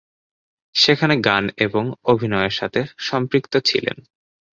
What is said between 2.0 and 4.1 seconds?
অভিনয়ের সঙ্গে সম্পৃক্ত ছিলেন।